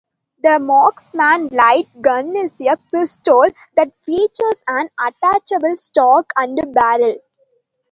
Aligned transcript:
The 0.41 0.57
Marksman 0.57 1.49
light 1.49 1.85
gun 2.01 2.35
is 2.35 2.59
a 2.59 2.75
pistol 2.91 3.45
that 3.75 3.93
features 4.01 4.63
an 4.67 4.89
attachable 4.99 5.77
stock 5.77 6.33
and 6.35 6.73
barrel. 6.73 7.17